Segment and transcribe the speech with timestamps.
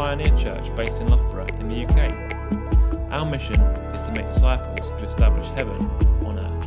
[0.00, 1.98] pioneer church based in Loughborough in the UK.
[3.12, 3.60] Our mission
[3.92, 5.76] is to make disciples to establish heaven
[6.24, 6.66] on earth.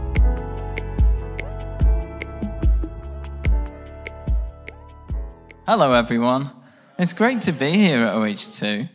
[5.66, 6.52] Hello, everyone.
[7.00, 8.88] It's great to be here at OH2.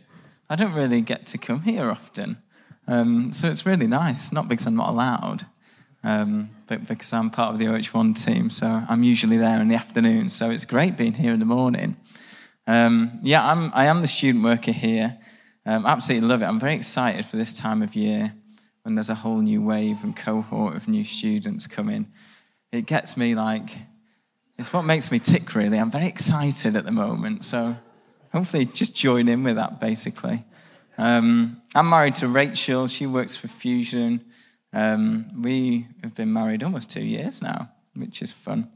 [0.49, 2.37] I don't really get to come here often,
[2.87, 4.31] um, so it's really nice.
[4.31, 5.47] Not because I'm not allowed,
[6.01, 9.75] um, but because I'm part of the OH1 team, so I'm usually there in the
[9.75, 10.29] afternoon.
[10.29, 11.97] So it's great being here in the morning.
[12.69, 15.17] Um, yeah, I'm, I am the student worker here.
[15.65, 16.45] Um, absolutely love it.
[16.45, 18.31] I'm very excited for this time of year
[18.83, 22.05] when there's a whole new wave and cohort of new students coming.
[22.71, 23.71] It gets me like,
[24.59, 25.79] it's what makes me tick, really.
[25.79, 27.43] I'm very excited at the moment.
[27.43, 27.75] So
[28.31, 30.45] hopefully just join in with that, basically.
[30.95, 32.85] Um, I'm married to Rachel.
[32.85, 34.23] She works for Fusion.
[34.73, 38.69] Um, we have been married almost two years now, which is fun.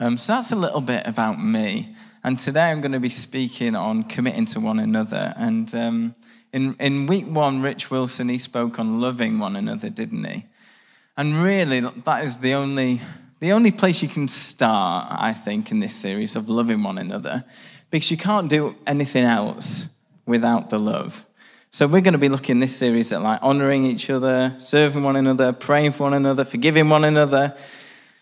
[0.00, 1.94] Um, so that's a little bit about me.
[2.24, 5.34] And today I'm going to be speaking on committing to one another.
[5.36, 6.14] And um,
[6.52, 10.46] in, in week one, Rich Wilson, he spoke on loving one another, didn't he?
[11.16, 13.00] And really, that is the only,
[13.40, 17.44] the only place you can start, I think, in this series of loving one another,
[17.90, 19.94] because you can't do anything else
[20.26, 21.24] without the love.
[21.70, 25.16] So we're going to be looking this series at like honoring each other, serving one
[25.16, 27.54] another, praying for one another, forgiving one another.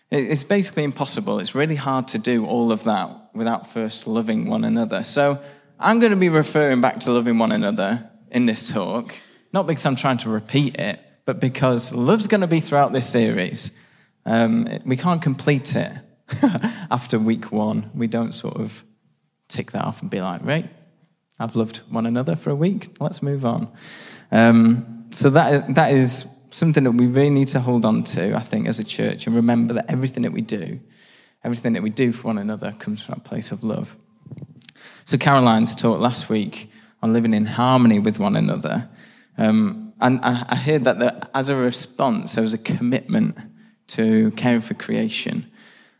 [0.09, 1.39] It's basically impossible.
[1.39, 5.03] It's really hard to do all of that without first loving one another.
[5.03, 5.41] So
[5.79, 9.13] I'm going to be referring back to loving one another in this talk,
[9.51, 13.09] not because I'm trying to repeat it, but because love's going to be throughout this
[13.09, 13.71] series.
[14.25, 15.91] Um, we can't complete it
[16.89, 17.91] after week one.
[17.93, 18.83] We don't sort of
[19.49, 20.69] tick that off and be like, right,
[21.37, 22.95] I've loved one another for a week.
[23.01, 23.67] Let's move on.
[24.31, 28.41] Um, so that that is something that we really need to hold on to, I
[28.41, 30.79] think, as a church, and remember that everything that we do,
[31.43, 33.95] everything that we do for one another, comes from a place of love.
[35.05, 36.71] So Caroline's talked last week
[37.01, 38.89] on living in harmony with one another,
[39.37, 43.35] um, and I, I heard that as a response, there was a commitment
[43.87, 45.51] to caring for creation.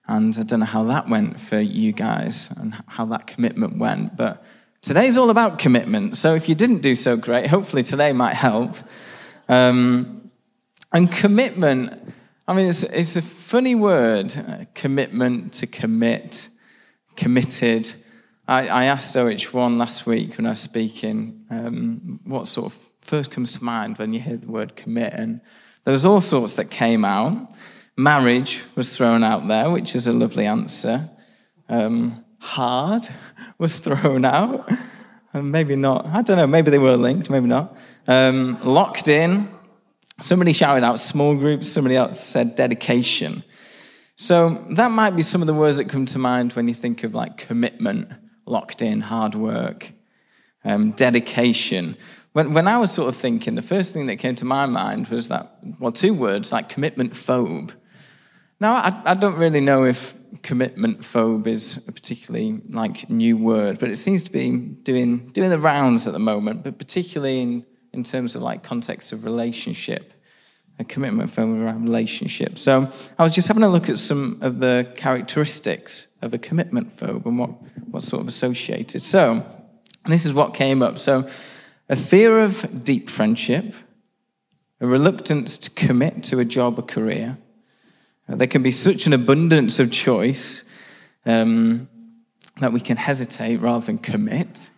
[0.08, 4.16] And I don't know how that went for you guys and how that commitment went,
[4.16, 4.44] but
[4.82, 6.16] Today's all about commitment.
[6.16, 8.78] So if you didn't do so great, hopefully today might help.
[9.50, 10.27] Um,
[10.98, 11.94] and commitment,
[12.48, 14.34] I mean, it's, it's a funny word
[14.74, 16.48] commitment to commit,
[17.16, 17.94] committed.
[18.48, 23.30] I, I, asked OH1 last week when I was speaking um, what sort of first
[23.30, 25.14] comes to mind when you hear the word commit.
[25.14, 25.40] And
[25.84, 27.54] there was all sorts that came out.
[27.96, 31.12] Marriage was thrown out there, which is a lovely answer.
[31.70, 33.08] Um, hard
[33.60, 34.68] was thrown out.
[35.32, 36.08] And maybe not.
[36.08, 36.48] I don't know.
[36.48, 37.78] Maybe they were linked, maybe not.
[38.08, 39.56] Um, locked in.
[40.20, 41.70] Somebody shouted out small groups.
[41.70, 43.44] Somebody else said dedication.
[44.16, 47.04] So that might be some of the words that come to mind when you think
[47.04, 48.12] of like commitment,
[48.46, 49.92] locked in, hard work,
[50.66, 51.96] um, dedication.
[52.34, 55.08] When, when I was sort of thinking, the first thing that came to my mind
[55.10, 57.72] was that, well, two words like commitment phobe.
[58.60, 63.78] Now, I, I don't really know if commitment phobe is a particularly like new word,
[63.80, 67.66] but it seems to be doing doing the rounds at the moment, but particularly in,
[67.94, 70.14] in terms of like context of relationship,
[70.80, 72.58] a commitment phobe around relationship.
[72.58, 76.96] So I was just having a look at some of the characteristics of a commitment
[76.98, 77.50] phobe and what,
[77.90, 79.02] what's sort of associated.
[79.02, 79.46] So,
[80.06, 81.00] this is what came up.
[81.00, 81.28] So
[81.90, 83.74] a fear of deep friendship,
[84.80, 87.38] a reluctance to commit to a job or career
[88.28, 90.64] there can be such an abundance of choice
[91.26, 91.88] um,
[92.60, 94.70] that we can hesitate rather than commit.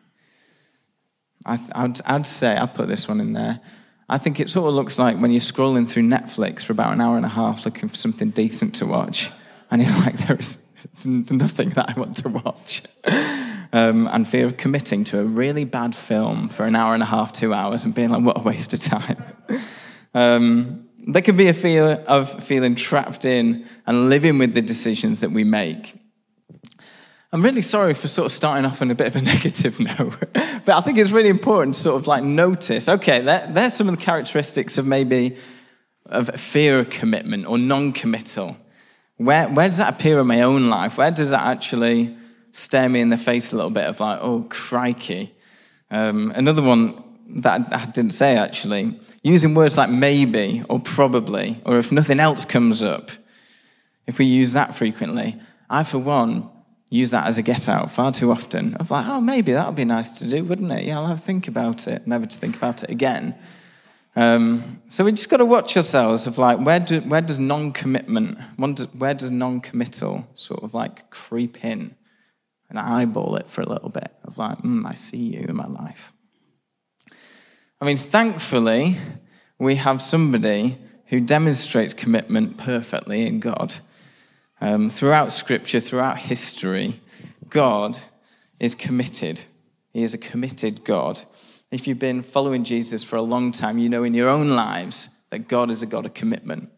[1.49, 3.59] I, would I'd say, I'll put this one in there.
[4.07, 7.01] I think it sort of looks like when you're scrolling through Netflix for about an
[7.01, 9.29] hour and a half looking for something decent to watch,
[9.69, 10.65] and you're like, there is
[11.05, 12.83] nothing that I want to watch.
[13.71, 17.05] Um, and fear of committing to a really bad film for an hour and a
[17.05, 19.23] half, two hours, and being like, what a waste of time.
[20.15, 25.19] um, there can be a fear of feeling trapped in and living with the decisions
[25.19, 25.98] that we make.
[27.31, 30.19] I'm really sorry for sort of starting off on a bit of a negative note,
[30.65, 33.87] but I think it's really important to sort of like notice okay, there, there's some
[33.87, 35.37] of the characteristics of maybe
[36.07, 38.57] of fear of commitment or non committal.
[39.17, 40.97] Where, where does that appear in my own life?
[40.97, 42.15] Where does that actually
[42.51, 45.35] stare me in the face a little bit of like, oh, crikey?
[45.91, 47.03] Um, another one
[47.41, 52.45] that I didn't say actually, using words like maybe or probably, or if nothing else
[52.45, 53.11] comes up,
[54.07, 55.39] if we use that frequently,
[55.69, 56.49] I, for one,
[56.89, 58.75] use that as a get out far too often.
[58.75, 60.85] Of like, oh, maybe that would be nice to do, wouldn't it?
[60.85, 63.35] Yeah, I'll have to think about it, never to think about it again.
[64.15, 67.71] Um, so we just got to watch ourselves of like, where, do, where does non
[67.71, 71.95] commitment, where does non committal sort of like creep in?
[72.69, 75.67] and eyeball it for a little bit of like, mm, I see you in my
[75.67, 76.13] life.
[77.81, 78.97] I mean, thankfully,
[79.57, 80.77] we have somebody
[81.07, 83.75] who demonstrates commitment perfectly in God.
[84.61, 86.99] Um, throughout Scripture, throughout history,
[87.49, 87.99] God
[88.59, 89.41] is committed.
[89.93, 91.21] He is a committed God.
[91.71, 95.09] If you've been following Jesus for a long time, you know in your own lives
[95.29, 96.69] that God is a God of commitment.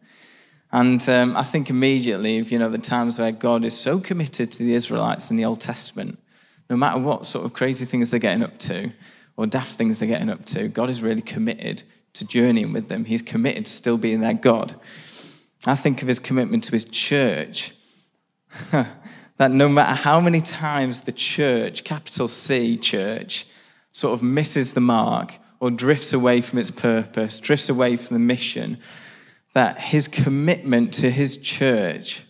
[0.70, 4.52] And um, I think immediately of you know the times where God is so committed
[4.52, 6.18] to the Israelites in the Old Testament,
[6.70, 8.92] no matter what sort of crazy things they're getting up to
[9.36, 11.82] or daft things they're getting up to, God is really committed
[12.14, 13.04] to journeying with them.
[13.04, 14.74] He's committed to still being their God.
[15.64, 17.72] I think of his commitment to his church.
[18.70, 23.46] that no matter how many times the church, capital C church,
[23.90, 28.20] sort of misses the mark or drifts away from its purpose, drifts away from the
[28.20, 28.78] mission,
[29.54, 32.22] that his commitment to his church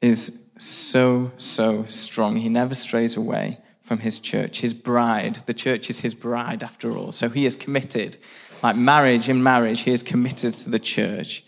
[0.00, 2.36] is so, so strong.
[2.36, 5.42] He never strays away from his church, his bride.
[5.46, 7.10] The church is his bride, after all.
[7.12, 8.16] So he is committed.
[8.62, 11.44] Like marriage, in marriage, he is committed to the church.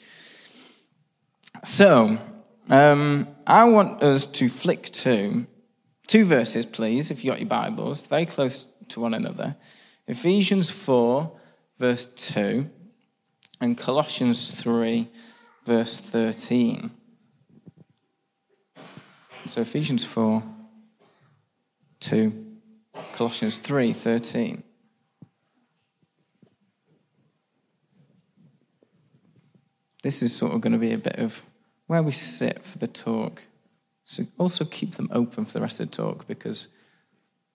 [1.65, 2.19] So,
[2.69, 5.47] um, I want us to flick to
[6.07, 9.57] two verses, please, if you've got your Bibles, very close to one another.
[10.07, 11.31] Ephesians 4,
[11.79, 12.69] verse 2
[13.61, 15.09] and Colossians 3,
[15.65, 16.91] verse 13.
[19.47, 20.43] So Ephesians 4,
[22.01, 22.47] 2,
[23.13, 24.63] Colossians 3, 13.
[30.07, 31.43] This is sort of going to be a bit of
[31.89, 33.43] where we sit for the talk.
[34.05, 36.69] So also keep them open for the rest of the talk because,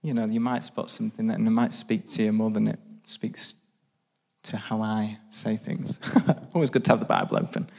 [0.01, 2.77] you know, you might spot something and it might speak to you more than it
[3.05, 3.53] speaks
[4.43, 5.97] to how I say things.
[6.53, 7.69] Always good to have the Bible open.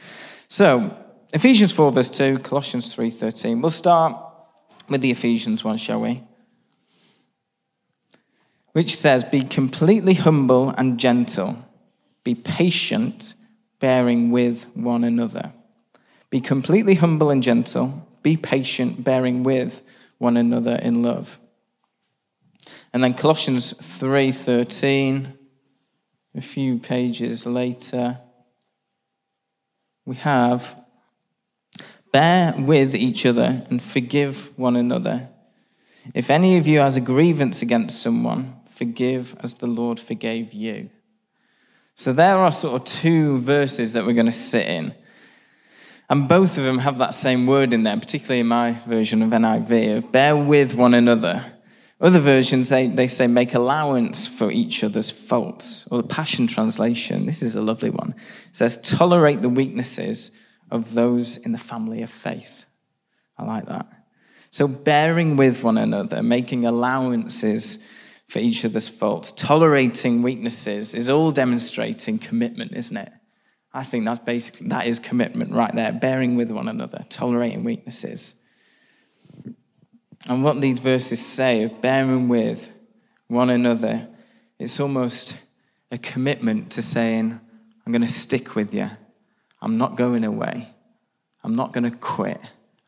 [0.47, 0.97] So,
[1.31, 3.61] Ephesians 4, verse 2, Colossians 3, 13.
[3.61, 4.19] We'll start
[4.89, 6.23] with the Ephesians one, shall we?
[8.71, 11.63] Which says, Be completely humble and gentle,
[12.23, 13.35] be patient,
[13.83, 15.51] bearing with one another.
[16.29, 19.81] Be completely humble and gentle, be patient, bearing with
[20.19, 21.37] one another in love.
[22.93, 25.33] And then Colossians 3:13
[26.33, 28.19] a few pages later,
[30.05, 30.81] we have
[32.13, 35.27] bear with each other and forgive one another.
[36.13, 40.89] If any of you has a grievance against someone, forgive as the Lord forgave you.
[41.95, 44.95] So there are sort of two verses that we're going to sit in.
[46.09, 49.29] And both of them have that same word in there, particularly in my version of
[49.29, 51.45] NIV, of bear with one another.
[52.01, 55.87] Other versions, they, they say make allowance for each other's faults.
[55.89, 58.15] Or the Passion Translation, this is a lovely one,
[58.51, 60.31] says tolerate the weaknesses
[60.69, 62.65] of those in the family of faith.
[63.37, 63.87] I like that.
[64.49, 67.79] So bearing with one another, making allowances
[68.27, 73.11] for each other's faults, tolerating weaknesses is all demonstrating commitment, isn't it?
[73.73, 78.35] I think that's basically, that is commitment right there, bearing with one another, tolerating weaknesses.
[80.27, 82.71] And what these verses say of bearing with
[83.27, 84.07] one another,
[84.59, 85.37] it's almost
[85.91, 87.39] a commitment to saying,
[87.85, 88.89] I'm going to stick with you.
[89.61, 90.73] I'm not going away.
[91.43, 92.39] I'm not going to quit.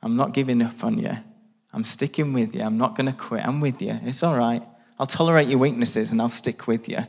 [0.01, 1.17] I'm not giving up on you.
[1.73, 2.61] I'm sticking with you.
[2.61, 3.45] I'm not going to quit.
[3.45, 3.99] I'm with you.
[4.03, 4.63] It's all right.
[4.99, 6.99] I'll tolerate your weaknesses and I'll stick with you.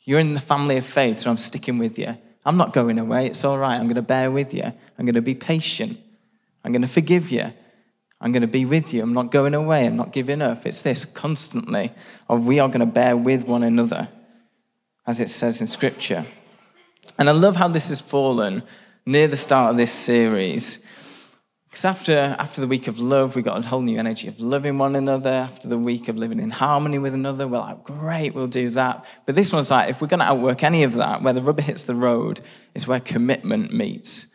[0.00, 2.16] You're in the family of faith, so I'm sticking with you.
[2.44, 3.26] I'm not going away.
[3.26, 3.76] It's all right.
[3.76, 4.64] I'm going to bear with you.
[4.64, 5.98] I'm going to be patient.
[6.64, 7.52] I'm going to forgive you.
[8.20, 9.02] I'm going to be with you.
[9.02, 9.86] I'm not going away.
[9.86, 10.66] I'm not giving up.
[10.66, 11.92] It's this constantly
[12.28, 14.08] of we are going to bear with one another,
[15.06, 16.26] as it says in Scripture.
[17.18, 18.62] And I love how this has fallen
[19.06, 20.78] near the start of this series.
[21.68, 24.78] Because after, after the week of love, we got a whole new energy of loving
[24.78, 25.30] one another.
[25.30, 29.04] After the week of living in harmony with another, we're like, great, we'll do that.
[29.26, 31.60] But this one's like, if we're going to outwork any of that, where the rubber
[31.60, 32.40] hits the road
[32.74, 34.28] is where commitment meets.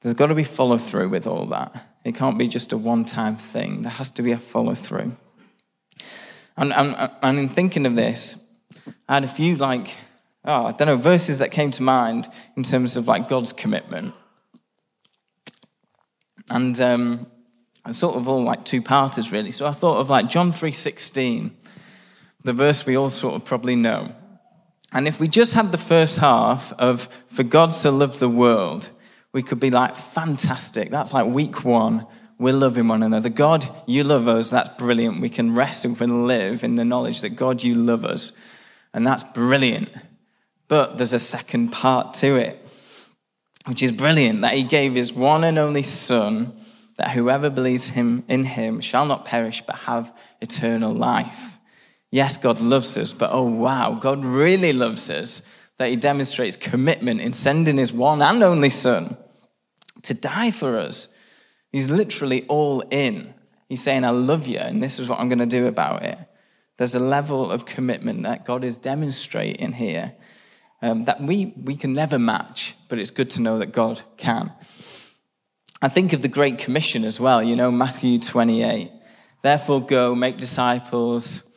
[0.00, 1.86] There's got to be follow through with all that.
[2.04, 5.16] It can't be just a one time thing, there has to be a follow through.
[6.56, 8.36] And, and, and in thinking of this,
[9.08, 9.94] I had a few, like,
[10.44, 14.14] oh, I don't know, verses that came to mind in terms of like God's commitment.
[16.50, 17.26] And um,
[17.92, 19.52] sort of all like two parters really.
[19.52, 21.50] So I thought of like John 3:16,
[22.42, 24.14] the verse we all sort of probably know.
[24.92, 28.90] And if we just had the first half of for God so loved the world,
[29.32, 30.90] we could be like, fantastic.
[30.90, 32.06] That's like week one.
[32.38, 33.28] We're loving one another.
[33.28, 34.50] God, you love us.
[34.50, 35.20] That's brilliant.
[35.20, 38.32] We can rest and we can live in the knowledge that God, you love us.
[38.92, 39.88] And that's brilliant.
[40.68, 42.63] But there's a second part to it,
[43.66, 46.54] which is brilliant that He gave His one and only Son
[46.96, 51.58] that whoever believes him in him shall not perish but have eternal life.
[52.10, 55.42] Yes, God loves us, but oh wow, God really loves us
[55.78, 59.16] that he demonstrates commitment in sending his one and only son
[60.02, 61.08] to die for us.
[61.72, 63.34] He's literally all in.
[63.68, 66.18] He's saying, I love you, and this is what I'm going to do about it.
[66.76, 70.14] There's a level of commitment that God is demonstrating here
[70.84, 74.52] um, that we, we can never match, but it's good to know that God can.
[75.80, 78.90] I think of the Great Commission as well, you know, Matthew 28.
[79.40, 81.48] Therefore, go, make disciples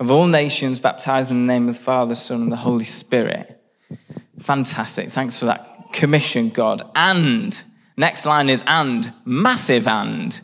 [0.00, 3.62] of all nations, baptize in the name of the Father, Son, and the Holy Spirit.
[4.40, 5.10] Fantastic.
[5.10, 6.90] Thanks for that commission, God.
[6.96, 7.62] And,
[7.96, 10.40] next line is and, massive and,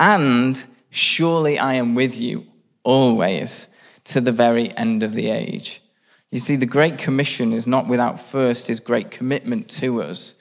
[0.00, 2.46] and surely I am with you
[2.84, 3.68] always
[4.04, 5.82] to the very end of the age.
[6.30, 10.34] You see, the Great Commission is not without first his great commitment to us.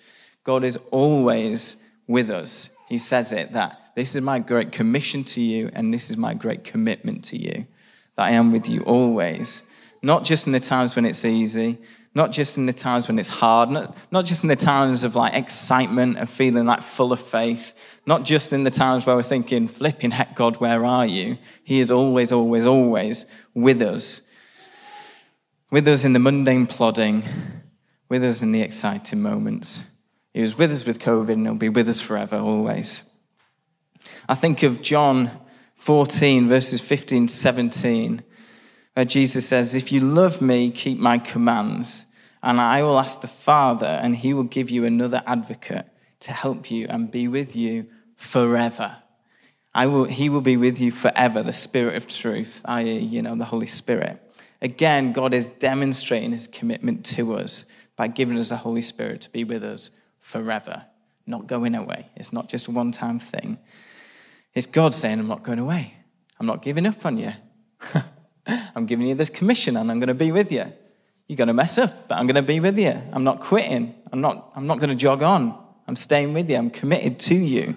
[0.44, 1.78] God is always
[2.08, 2.70] with us.
[2.90, 6.34] He says it that this is my great commission to you, and this is my
[6.34, 7.66] great commitment to you
[8.16, 9.64] that I am with you always.
[10.02, 11.78] Not just in the times when it's easy,
[12.14, 15.16] not just in the times when it's hard, not, not just in the times of
[15.16, 17.74] like excitement and feeling like full of faith,
[18.06, 21.38] not just in the times where we're thinking, flipping heck, God, where are you?
[21.64, 24.22] He is always, always, always with us.
[25.72, 27.24] With us in the mundane plodding,
[28.08, 29.84] with us in the exciting moments.
[30.34, 33.04] He was with us with COVID and he'll be with us forever, always.
[34.30, 35.32] I think of John
[35.76, 38.24] 14, verses 15 17,
[38.94, 42.06] where Jesus says, If you love me, keep my commands,
[42.44, 45.86] and I will ask the Father, and he will give you another advocate
[46.22, 48.98] to help you and be with you forever.
[49.74, 53.36] I will, he will be with you forever, the Spirit of truth, i.e., you know,
[53.36, 54.22] the Holy Spirit.
[54.66, 59.30] Again, God is demonstrating his commitment to us by giving us the Holy Spirit to
[59.30, 59.92] be with us
[60.22, 60.86] forever,
[61.28, 62.08] not going away.
[62.16, 63.60] It's not just a one time thing.
[64.56, 65.94] It's God saying, I'm not going away.
[66.40, 67.34] I'm not giving up on you.
[68.48, 70.74] I'm giving you this commission and I'm going to be with you.
[71.28, 73.00] You're going to mess up, but I'm going to be with you.
[73.14, 73.94] I'm not quitting.
[74.12, 75.64] I'm not, I'm not going to jog on.
[75.88, 76.56] I'm staying with you.
[76.56, 77.76] I'm committed to you.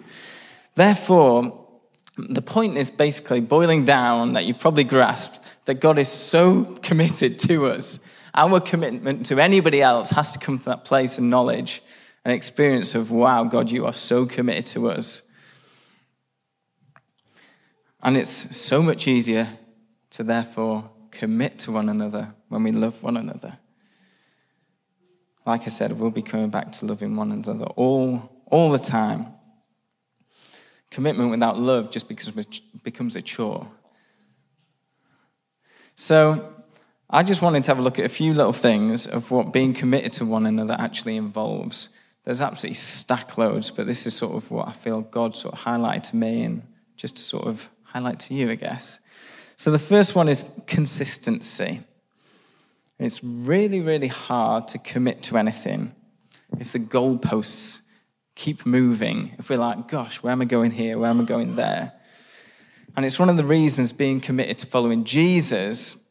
[0.75, 1.68] Therefore,
[2.19, 7.39] the point is basically boiling down that you've probably grasped that God is so committed
[7.41, 8.01] to us.
[8.35, 11.83] Our commitment to anybody else has to come from that place of knowledge
[12.25, 15.23] and experience of, wow, God, you are so committed to us.
[18.03, 19.49] And it's so much easier
[20.11, 23.59] to therefore commit to one another when we love one another.
[25.47, 29.38] Like I said, we'll be coming back to loving one another all, all the time.
[30.91, 33.69] Commitment without love just becomes a chore.
[35.95, 36.55] So,
[37.11, 39.73] I just wanted to have a look at a few little things of what being
[39.73, 41.89] committed to one another actually involves.
[42.25, 45.61] There's absolutely stack loads, but this is sort of what I feel God sort of
[45.61, 46.63] highlighted to me and
[46.97, 48.99] just to sort of highlight to you, I guess.
[49.57, 51.81] So the first one is consistency.
[52.99, 55.95] It's really, really hard to commit to anything
[56.61, 57.81] if the goalposts
[58.39, 59.35] keep moving.
[59.39, 60.97] If we're like, gosh, where am I going here?
[60.97, 61.93] Where am I going there?
[62.97, 66.05] And it's one of the reasons being committed to following Jesus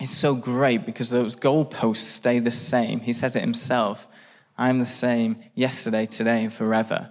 [0.00, 3.00] is so great because those goalposts stay the same.
[3.00, 4.08] He says it himself
[4.56, 7.10] I'm the same yesterday, today, and forever.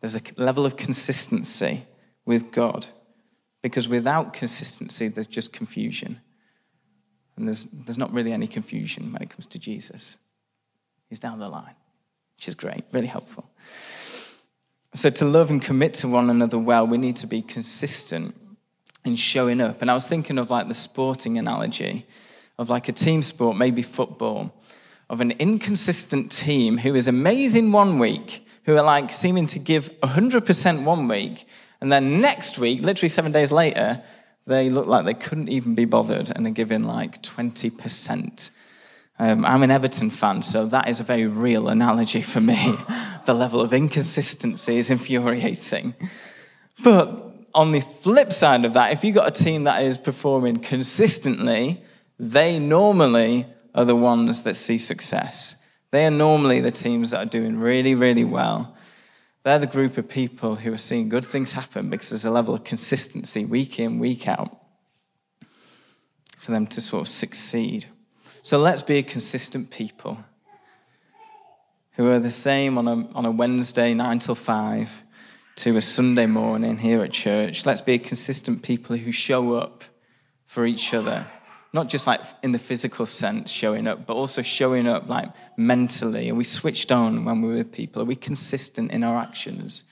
[0.00, 1.86] There's a level of consistency
[2.24, 2.86] with God.
[3.62, 6.20] Because without consistency, there's just confusion.
[7.36, 10.18] And there's, there's not really any confusion when it comes to Jesus.
[11.08, 11.74] He's down the line,
[12.40, 13.44] which is great, really helpful.
[14.94, 18.34] So, to love and commit to one another well, we need to be consistent
[19.04, 19.82] in showing up.
[19.82, 22.06] And I was thinking of like the sporting analogy
[22.56, 24.54] of like a team sport, maybe football,
[25.10, 29.90] of an inconsistent team who is amazing one week, who are like seeming to give
[30.00, 31.46] 100% one week,
[31.82, 34.02] and then next week, literally seven days later,
[34.46, 38.50] they look like they couldn't even be bothered and are giving like 20%.
[39.22, 42.74] Um, I'm an Everton fan, so that is a very real analogy for me.
[43.26, 45.94] the level of inconsistency is infuriating.
[46.82, 50.60] But on the flip side of that, if you've got a team that is performing
[50.60, 51.84] consistently,
[52.18, 55.62] they normally are the ones that see success.
[55.90, 58.74] They are normally the teams that are doing really, really well.
[59.42, 62.54] They're the group of people who are seeing good things happen because there's a level
[62.54, 64.62] of consistency week in, week out
[66.38, 67.84] for them to sort of succeed.
[68.42, 70.18] So let's be a consistent people
[71.92, 75.04] who are the same on a, on a Wednesday, 9 till 5,
[75.56, 77.66] to a Sunday morning here at church.
[77.66, 79.84] Let's be a consistent people who show up
[80.46, 81.26] for each other
[81.72, 86.30] not just like in the physical sense showing up, but also showing up like mentally.
[86.30, 88.02] Are we switched on when we're with people?
[88.02, 89.84] Are we consistent in our actions?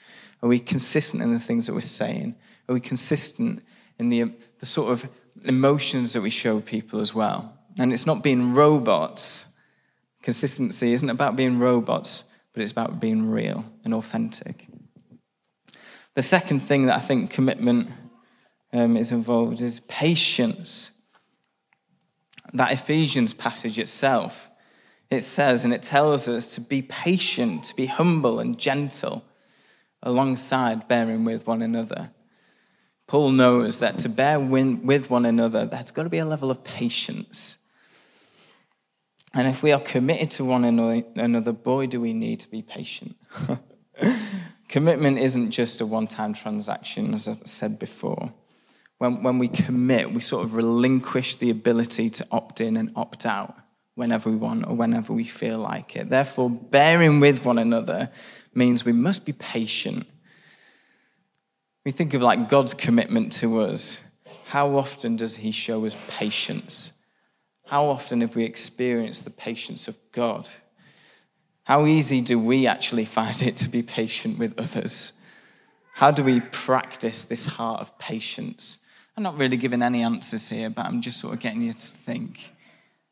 [0.43, 2.35] Are we consistent in the things that we're saying?
[2.69, 3.62] Are we consistent
[3.99, 5.09] in the, the sort of
[5.45, 7.58] emotions that we show people as well?
[7.78, 9.47] And it's not being robots.
[10.23, 14.66] Consistency isn't about being robots, but it's about being real and authentic.
[16.14, 17.90] The second thing that I think commitment
[18.73, 20.90] um, is involved is patience.
[22.52, 24.49] That Ephesians passage itself,
[25.11, 29.25] it says and it tells us to be patient, to be humble and gentle,
[30.02, 32.11] alongside bearing with one another.
[33.06, 36.62] Paul knows that to bear with one another, there's got to be a level of
[36.64, 37.56] patience.
[39.35, 43.16] And if we are committed to one another, boy, do we need to be patient.
[44.68, 48.32] Commitment isn't just a one time transaction, as I've said before.
[48.99, 53.26] When, when we commit, we sort of relinquish the ability to opt in and opt
[53.26, 53.54] out
[53.94, 56.11] whenever we want or whenever we feel like it.
[56.11, 58.11] Therefore, bearing with one another
[58.54, 60.06] means we must be patient.
[61.85, 64.00] We think of like God's commitment to us.
[64.47, 66.98] How often does He show us patience?
[67.69, 70.49] How often have we experienced the patience of God?
[71.65, 75.13] How easy do we actually find it to be patient with others?
[75.93, 78.79] How do we practice this heart of patience?
[79.19, 81.79] I'm not really giving any answers here, but I'm just sort of getting you to
[81.79, 82.55] think.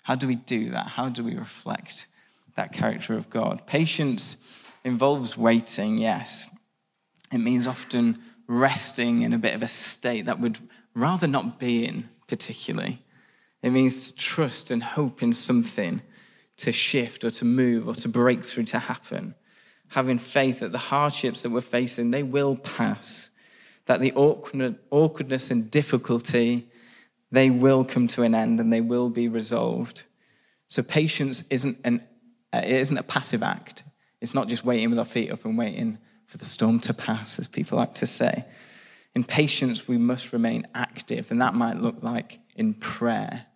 [0.04, 0.86] How do we do that?
[0.86, 2.06] How do we reflect
[2.54, 3.66] that character of God?
[3.66, 4.38] Patience
[4.84, 6.48] involves waiting, yes.
[7.30, 10.60] It means often resting in a bit of a state that we'd
[10.94, 13.02] rather not be in, particularly.
[13.66, 16.00] It means to trust and hope in something
[16.58, 19.34] to shift or to move or to break through to happen.
[19.88, 23.30] Having faith that the hardships that we're facing, they will pass.
[23.86, 26.68] That the awkwardness and difficulty,
[27.32, 30.04] they will come to an end and they will be resolved.
[30.68, 32.04] So patience isn't, an,
[32.52, 33.82] it isn't a passive act.
[34.20, 37.40] It's not just waiting with our feet up and waiting for the storm to pass,
[37.40, 38.44] as people like to say.
[39.16, 43.46] In patience, we must remain active, and that might look like in prayer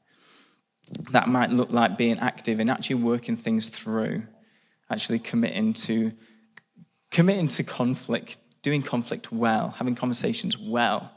[1.13, 4.23] that might look like being active and actually working things through,
[4.91, 6.13] actually committing to
[7.11, 11.11] committing to conflict, doing conflict well, having conversations well,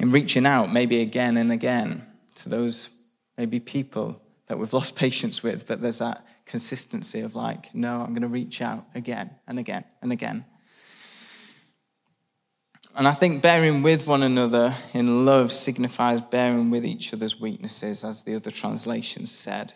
[0.00, 2.04] and reaching out maybe again and again
[2.34, 2.90] to those
[3.38, 8.10] maybe people that we've lost patience with, but there's that consistency of like, no, I'm
[8.10, 10.44] going to reach out again and again and again.
[12.96, 18.02] And I think bearing with one another in love signifies bearing with each other's weaknesses,
[18.02, 19.74] as the other translations said.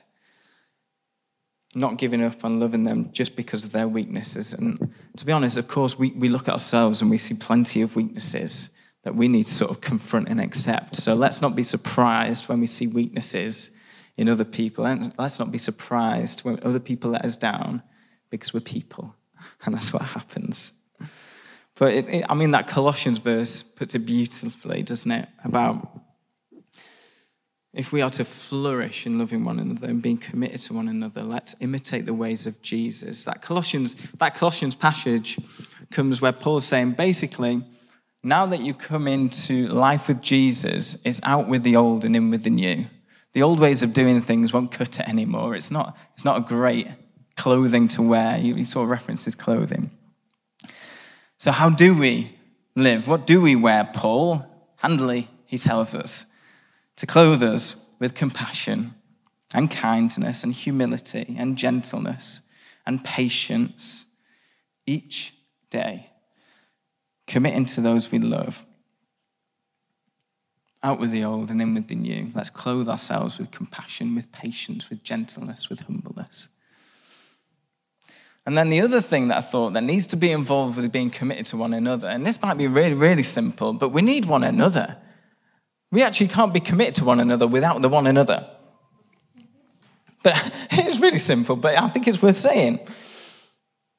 [1.74, 4.54] Not giving up on loving them just because of their weaknesses.
[4.54, 7.82] And to be honest, of course, we, we look at ourselves and we see plenty
[7.82, 8.70] of weaknesses
[9.02, 10.96] that we need to sort of confront and accept.
[10.96, 13.70] So let's not be surprised when we see weaknesses
[14.16, 14.86] in other people.
[14.86, 17.82] And let's not be surprised when other people let us down
[18.30, 19.14] because we're people.
[19.66, 20.72] And that's what happens.
[21.80, 25.26] But it, it, I mean, that Colossians verse puts it beautifully, doesn't it?
[25.42, 25.88] About
[27.72, 31.22] if we are to flourish in loving one another and being committed to one another,
[31.22, 33.24] let's imitate the ways of Jesus.
[33.24, 35.38] That Colossians, that Colossians passage
[35.90, 37.64] comes where Paul's saying basically,
[38.22, 42.28] now that you come into life with Jesus, it's out with the old and in
[42.28, 42.84] with the new.
[43.32, 45.54] The old ways of doing things won't cut it anymore.
[45.54, 46.88] It's not, it's not a great
[47.38, 48.36] clothing to wear.
[48.36, 49.92] You, you sort of references clothing.
[51.40, 52.36] So, how do we
[52.76, 53.08] live?
[53.08, 54.44] What do we wear, Paul?
[54.76, 56.26] Handily, he tells us
[56.96, 58.94] to clothe us with compassion
[59.54, 62.42] and kindness and humility and gentleness
[62.84, 64.04] and patience
[64.84, 65.34] each
[65.70, 66.10] day,
[67.26, 68.66] committing to those we love.
[70.82, 72.30] Out with the old and in with the new.
[72.34, 76.48] Let's clothe ourselves with compassion, with patience, with gentleness, with humbleness.
[78.46, 81.10] And then the other thing that I thought that needs to be involved with being
[81.10, 84.44] committed to one another, and this might be really, really simple, but we need one
[84.44, 84.96] another.
[85.92, 88.48] We actually can't be committed to one another without the one another.
[90.22, 92.80] But it's really simple, but I think it's worth saying.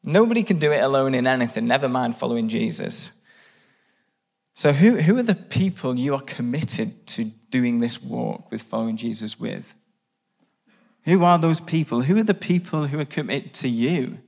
[0.04, 3.12] Nobody can do it alone in anything, never mind following Jesus.
[4.56, 8.97] So, who, who are the people you are committed to doing this walk with following
[8.97, 9.75] Jesus with?
[11.04, 12.01] Who are those people?
[12.01, 14.19] Who are the people who are committed to you?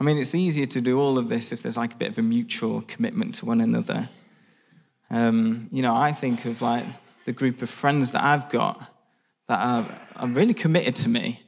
[0.00, 2.18] I mean, it's easier to do all of this if there's like a bit of
[2.18, 4.08] a mutual commitment to one another.
[5.10, 6.86] Um, you know, I think of like
[7.26, 8.80] the group of friends that I've got
[9.48, 9.86] that are,
[10.16, 11.42] are really committed to me,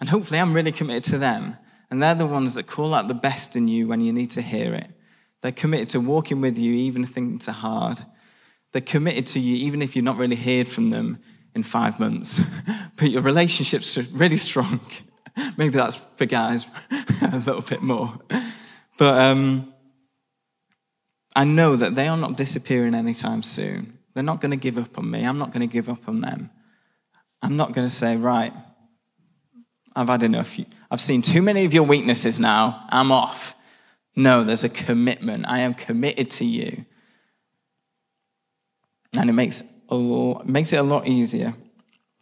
[0.00, 1.56] and hopefully I'm really committed to them.
[1.90, 4.42] And they're the ones that call out the best in you when you need to
[4.42, 4.90] hear it.
[5.42, 8.00] They're committed to walking with you even if things are hard.
[8.72, 11.18] They're committed to you, even if you've not really heard from them
[11.54, 12.40] in five months.
[12.96, 14.80] but your relationship's really strong.
[15.56, 16.66] Maybe that's for guys
[17.22, 18.18] a little bit more.
[18.98, 19.72] But um,
[21.34, 23.98] I know that they are not disappearing anytime soon.
[24.14, 25.24] They're not going to give up on me.
[25.24, 26.50] I'm not going to give up on them.
[27.40, 28.52] I'm not going to say, right,
[29.96, 30.58] I've had enough.
[30.90, 32.86] I've seen too many of your weaknesses now.
[32.90, 33.54] I'm off.
[34.14, 35.46] No, there's a commitment.
[35.48, 36.84] I am committed to you.
[39.14, 41.54] And it makes, a lot, makes it a lot easier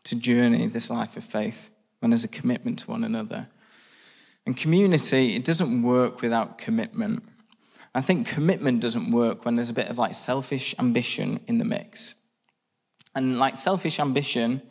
[0.04, 1.69] to journey this life of faith
[2.00, 3.48] when there's a commitment to one another.
[4.46, 7.22] And community, it doesn't work without commitment.
[7.94, 11.64] I think commitment doesn't work when there's a bit of like selfish ambition in the
[11.64, 12.14] mix.
[13.14, 14.62] And like selfish ambition,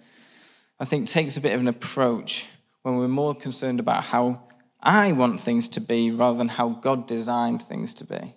[0.79, 2.47] I think takes a bit of an approach
[2.81, 4.43] when we're more concerned about how
[4.81, 8.35] I want things to be rather than how God designed things to be.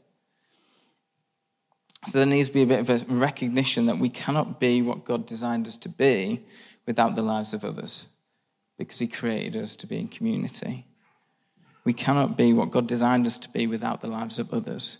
[2.04, 5.04] So there needs to be a bit of a recognition that we cannot be what
[5.04, 6.44] God designed us to be
[6.84, 8.08] without the lives of others
[8.86, 10.86] because He created us to be in community.
[11.84, 14.98] We cannot be what God designed us to be without the lives of others.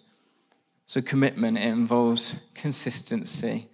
[0.86, 3.68] So, commitment, it involves consistency,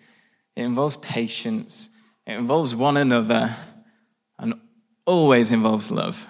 [0.54, 1.90] it involves patience,
[2.26, 3.56] it involves one another,
[4.38, 4.54] and
[5.06, 6.26] always involves love.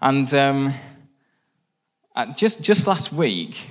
[0.00, 0.74] And um,
[2.36, 3.66] just, just last week,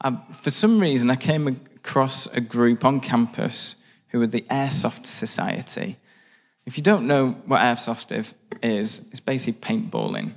[0.00, 3.76] I, for some reason, I came across a group on campus
[4.08, 5.98] who were the Airsoft Society.
[6.68, 8.12] If you don't know what Airsoft
[8.62, 10.34] is, it's basically paintballing.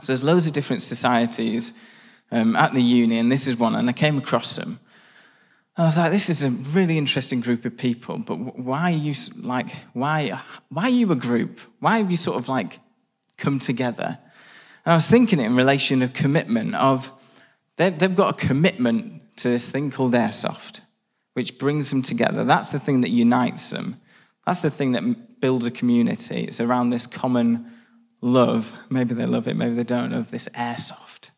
[0.00, 1.74] So there's loads of different societies
[2.32, 4.80] um, at the uni, and this is one, and I came across them.
[5.76, 9.14] I was like, this is a really interesting group of people, but why are you
[9.36, 10.40] like, why,
[10.70, 11.60] why are you a group?
[11.78, 12.80] Why have you sort of like
[13.36, 14.18] come together?
[14.84, 17.12] And I was thinking in relation of commitment of,
[17.76, 20.80] they've, they've got a commitment to this thing called airsoft,
[21.34, 22.42] which brings them together.
[22.42, 24.00] That's the thing that unites them.
[24.46, 26.44] That's the thing that builds a community.
[26.44, 27.72] It's around this common
[28.20, 31.30] love, maybe they love it, maybe they don't, of this airsoft.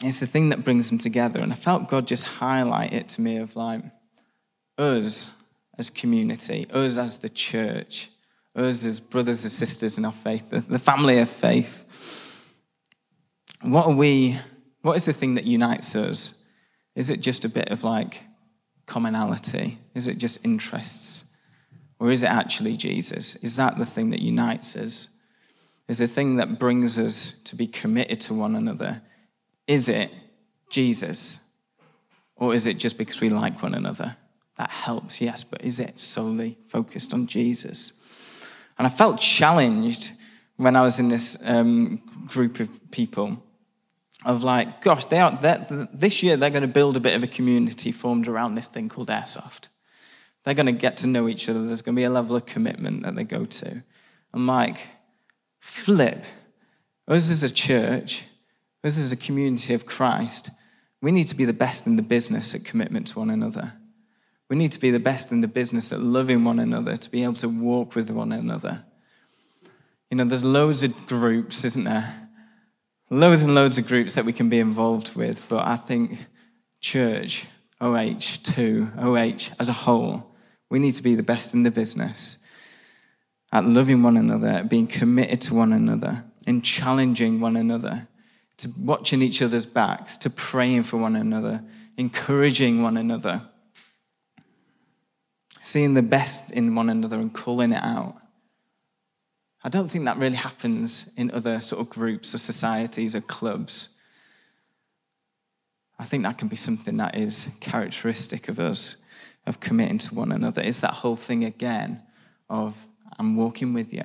[0.00, 1.40] It's the thing that brings them together.
[1.40, 3.82] And I felt God just highlight it to me of like
[4.76, 5.32] us
[5.78, 8.10] as community, us as the church,
[8.54, 11.84] us as brothers and sisters in our faith, the, family of faith.
[13.62, 14.38] What are we,
[14.82, 16.34] what is the thing that unites us?
[16.94, 18.22] Is it just a bit of like
[18.86, 19.78] commonality?
[19.94, 21.24] Is it just interests?
[21.98, 23.36] Or is it actually Jesus?
[23.36, 25.08] Is that the thing that unites us?
[25.88, 29.02] Is the thing that brings us to be committed to one another?
[29.66, 30.12] Is it
[30.70, 31.40] Jesus?
[32.36, 34.16] Or is it just because we like one another?
[34.56, 37.92] That helps, yes, but is it solely focused on Jesus?
[38.78, 40.12] And I felt challenged
[40.56, 43.42] when I was in this um, group of people
[44.26, 45.38] of like, gosh, they are,
[45.94, 48.88] this year they're going to build a bit of a community formed around this thing
[48.88, 49.68] called Airsoft.
[50.42, 51.64] They're going to get to know each other.
[51.64, 53.82] There's going to be a level of commitment that they go to.
[54.34, 54.88] I'm like,
[55.60, 56.24] flip.
[57.06, 58.24] Us as a church,
[58.82, 60.50] us as a community of Christ,
[61.00, 63.74] we need to be the best in the business at commitment to one another.
[64.50, 67.22] We need to be the best in the business at loving one another, to be
[67.22, 68.84] able to walk with one another.
[70.10, 72.25] You know, there's loads of groups, isn't there?
[73.08, 76.26] Loads and loads of groups that we can be involved with, but I think
[76.80, 77.46] church,
[77.80, 80.34] OH2, OH as a whole,
[80.68, 82.38] we need to be the best in the business
[83.52, 88.08] at loving one another, at being committed to one another, in challenging one another,
[88.56, 91.62] to watching each other's backs, to praying for one another,
[91.96, 93.42] encouraging one another,
[95.62, 98.16] seeing the best in one another and calling it out.
[99.66, 103.88] I don't think that really happens in other sort of groups or societies or clubs.
[105.98, 108.98] I think that can be something that is characteristic of us
[109.44, 110.62] of committing to one another.
[110.62, 112.00] It's that whole thing again
[112.48, 112.86] of
[113.18, 114.04] I'm walking with you.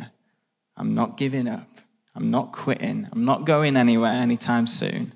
[0.75, 1.69] I'm not giving up.
[2.15, 3.07] I'm not quitting.
[3.11, 5.13] I'm not going anywhere anytime soon.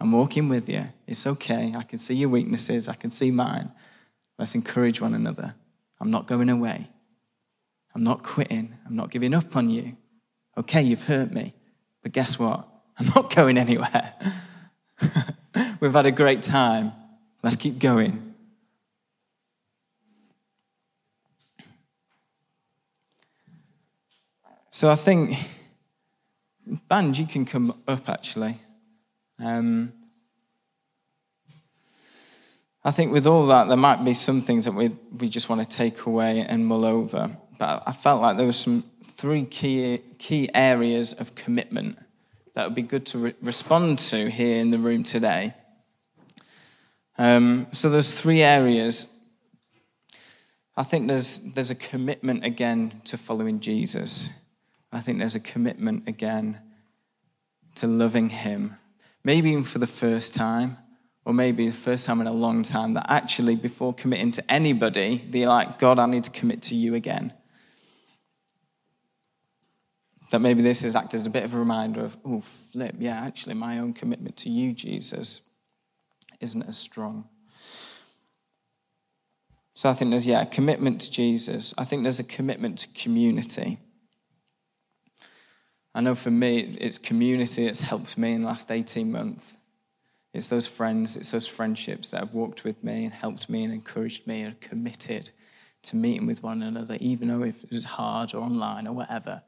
[0.00, 0.88] I'm walking with you.
[1.06, 1.74] It's okay.
[1.76, 2.88] I can see your weaknesses.
[2.88, 3.70] I can see mine.
[4.36, 5.54] Let's encourage one another.
[6.00, 6.88] I'm not going away.
[7.96, 8.74] I'm not quitting.
[8.84, 9.96] I'm not giving up on you.
[10.58, 11.54] Okay, you've hurt me.
[12.02, 12.68] But guess what?
[12.98, 14.12] I'm not going anywhere.
[15.80, 16.92] We've had a great time.
[17.42, 18.34] Let's keep going.
[24.68, 25.38] So I think,
[26.88, 28.60] band, you can come up actually.
[29.38, 29.94] Um,
[32.84, 35.62] I think with all that, there might be some things that we, we just want
[35.62, 37.34] to take away and mull over.
[37.58, 41.98] But I felt like there were some three key, key areas of commitment
[42.54, 45.54] that would be good to re- respond to here in the room today.
[47.18, 49.06] Um, so there's three areas.
[50.76, 54.30] I think there's there's a commitment again to following Jesus.
[54.92, 56.60] I think there's a commitment again
[57.76, 58.76] to loving Him,
[59.24, 60.78] maybe even for the first time,
[61.24, 62.94] or maybe the first time in a long time.
[62.94, 66.94] That actually, before committing to anybody, they're like, God, I need to commit to you
[66.94, 67.32] again.
[70.30, 73.20] That maybe this has acted as a bit of a reminder of, oh, flip, yeah,
[73.20, 75.40] actually, my own commitment to you, Jesus,
[76.40, 77.28] isn't as strong.
[79.74, 81.74] So I think there's, yeah, a commitment to Jesus.
[81.76, 83.78] I think there's a commitment to community.
[85.94, 89.54] I know for me, it's community that's helped me in the last 18 months.
[90.34, 93.72] It's those friends, it's those friendships that have walked with me and helped me and
[93.72, 95.30] encouraged me and committed
[95.84, 99.42] to meeting with one another, even though if it was hard or online or whatever.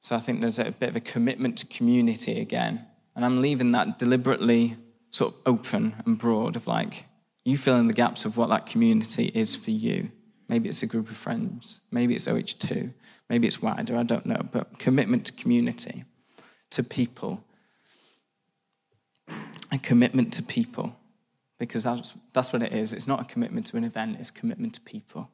[0.00, 2.86] So I think there's a bit of a commitment to community again.
[3.14, 4.76] And I'm leaving that deliberately
[5.10, 7.04] sort of open and broad of like,
[7.44, 10.10] you fill in the gaps of what that community is for you.
[10.48, 12.92] Maybe it's a group of friends, maybe it's OH2,
[13.28, 14.42] maybe it's wider, I don't know.
[14.50, 16.04] But commitment to community,
[16.70, 17.44] to people,
[19.28, 20.96] a commitment to people,
[21.58, 22.92] because that's, that's what it is.
[22.92, 25.28] It's not a commitment to an event, it's commitment to people.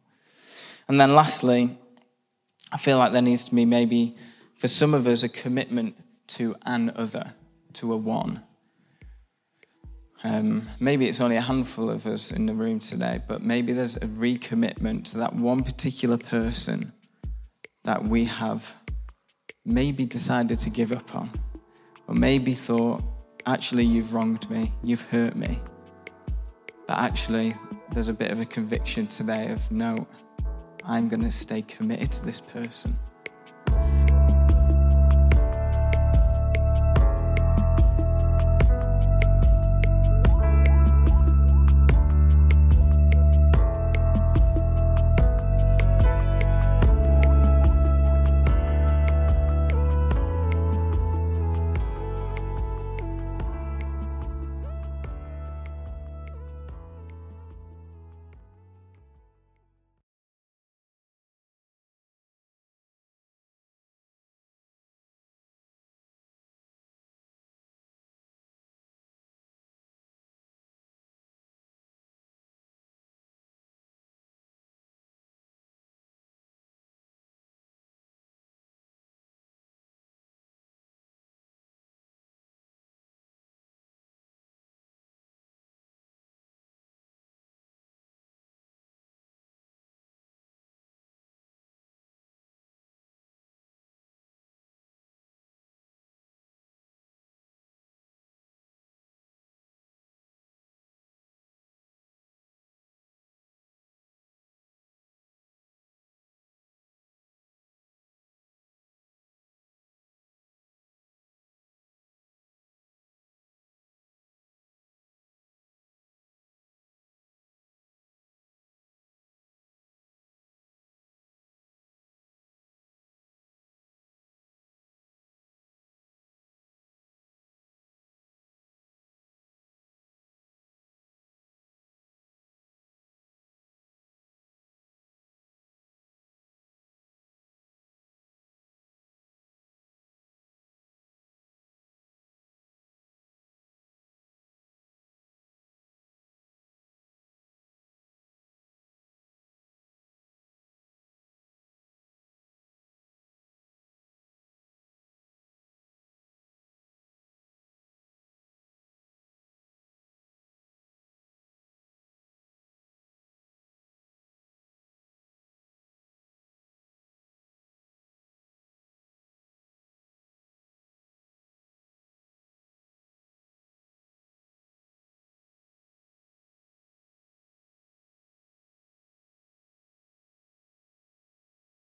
[0.89, 1.79] And then lastly,
[2.71, 4.17] I feel like there needs to be maybe
[4.57, 5.97] for some of us, a commitment
[6.29, 7.35] to an other,
[7.75, 8.43] to a one.
[10.25, 13.97] Um, maybe it's only a handful of us in the room today, but maybe there's
[13.97, 16.93] a recommitment to that one particular person
[17.85, 18.73] that we have
[19.65, 21.31] maybe decided to give up on,
[22.09, 23.03] or maybe thought,
[23.45, 25.61] actually, you've wronged me, you've hurt me.
[26.89, 27.55] But actually,
[27.93, 30.07] there's a bit of a conviction today of no,
[30.85, 32.95] I'm going to stay committed to this person.